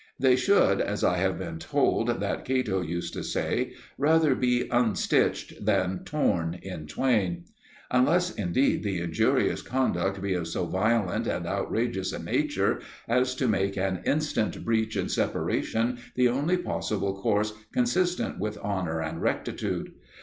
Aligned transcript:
They 0.19 0.35
should, 0.35 0.81
as 0.81 1.03
I 1.03 1.17
have 1.17 1.37
been 1.37 1.59
told 1.59 2.19
that 2.21 2.43
Cato 2.43 2.81
used 2.81 3.13
to 3.13 3.23
say, 3.23 3.73
rather 3.99 4.33
be 4.33 4.67
unstitched 4.71 5.63
than 5.63 5.99
torn 6.05 6.55
in 6.63 6.87
twain; 6.87 7.45
unless, 7.91 8.31
indeed, 8.33 8.81
the 8.81 8.99
injurious 8.99 9.61
conduct 9.61 10.19
be 10.19 10.33
of 10.33 10.47
so 10.47 10.65
violent 10.65 11.27
and 11.27 11.45
outrageous 11.45 12.13
a 12.13 12.17
nature 12.19 12.81
as 13.07 13.35
to 13.35 13.47
make 13.47 13.77
an 13.77 14.01
instant 14.03 14.65
breach 14.65 14.95
and 14.95 15.11
separation 15.11 15.99
the 16.15 16.29
only 16.29 16.57
possible 16.57 17.21
course 17.21 17.53
consistent 17.71 18.39
with 18.39 18.57
honour 18.57 19.01
and 19.01 19.21
rectitude. 19.21 19.91